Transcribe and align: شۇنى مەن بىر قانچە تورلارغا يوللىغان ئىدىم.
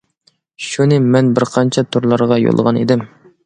شۇنى 0.67 0.97
مەن 1.17 1.31
بىر 1.39 1.47
قانچە 1.57 1.87
تورلارغا 1.97 2.41
يوللىغان 2.49 2.85
ئىدىم. 2.85 3.09